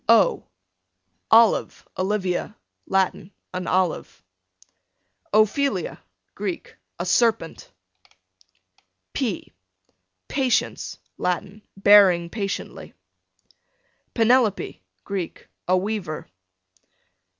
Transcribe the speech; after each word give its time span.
O 0.09 0.43
Olive, 1.29 1.87
Olivia, 1.95 2.57
Latin, 2.87 3.29
an 3.53 3.67
olive. 3.67 4.23
Ophelia, 5.31 6.01
Greek, 6.33 6.75
a 6.97 7.05
serpent. 7.05 7.71
P 9.13 9.53
Patience, 10.27 10.97
Latin, 11.19 11.61
bearing 11.77 12.31
patiently. 12.31 12.95
Penelope, 14.15 14.81
Greek, 15.03 15.47
a 15.67 15.77
weaver. 15.77 16.27